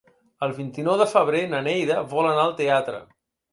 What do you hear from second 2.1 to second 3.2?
vol anar al teatre.